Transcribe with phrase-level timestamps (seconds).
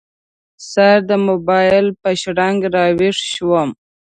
[0.69, 3.69] سهار د موبایل په شرنګ راوېښ شوم.